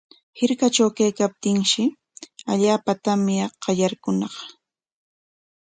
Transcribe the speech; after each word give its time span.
Hirkatraw 0.39 0.89
kaykaptinshi 0.99 1.83
allaapa 2.51 2.91
tamya 3.03 3.45
qallaykuñaq. 3.63 4.35